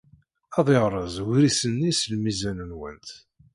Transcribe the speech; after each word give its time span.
Ad 0.59 0.67
yerreẓ 0.73 1.15
ugris-nni 1.23 1.91
s 1.99 2.01
lmizan-nwent. 2.13 3.09